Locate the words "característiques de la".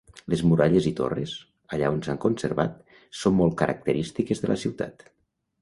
3.63-4.59